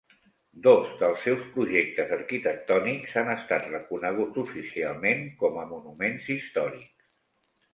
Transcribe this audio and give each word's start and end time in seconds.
Dos 0.67 0.93
dels 1.01 1.19
seus 1.25 1.43
projectes 1.57 2.13
arquitectònics 2.17 3.13
han 3.23 3.29
estat 3.35 3.69
reconeguts 3.75 4.41
oficialment 4.47 5.23
com 5.45 5.61
a 5.65 5.67
monuments 5.75 6.33
històrics. 6.39 7.07